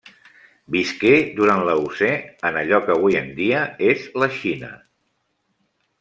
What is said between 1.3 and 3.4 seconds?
durant l'Eocè en allò que avui en